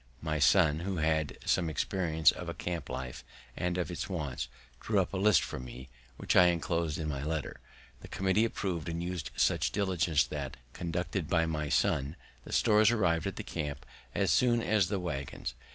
[0.23, 3.23] My son, who had some experience of a camp life,
[3.55, 4.47] and of its wants,
[4.79, 7.59] drew up a list for me, which I enclos'd in my letter.
[7.99, 13.27] The committee approv'd, and used such diligence that, conducted by my son, the stores arrived
[13.27, 13.85] at the camp
[14.15, 15.53] as soon as the waggons.